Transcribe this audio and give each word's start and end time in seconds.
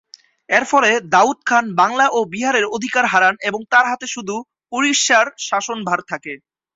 এর 0.49 0.63
ফলে 0.71 0.91
দাউদ 1.13 1.39
খান 1.45 1.65
বাংলা 1.79 2.05
ও 2.09 2.29
বিহারের 2.33 2.65
অধিকার 2.75 3.05
হারান 3.07 3.35
এবং 3.41 3.61
তার 3.71 3.85
হাতে 3.91 4.07
শুধু 4.07 4.35
উড়িষ্যার 4.71 5.27
শাসনভার 5.47 5.99
থাকে। 6.11 6.33